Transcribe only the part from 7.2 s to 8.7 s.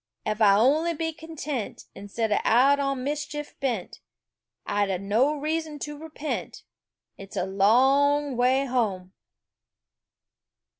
a long way